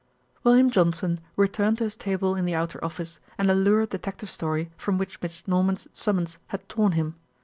[0.43, 4.71] William Johnson returned to his table in the outer office and the lurid detective story
[4.75, 7.17] from which Miss Norman's summons had torn him.